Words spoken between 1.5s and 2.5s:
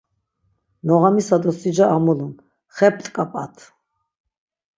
sica amulun,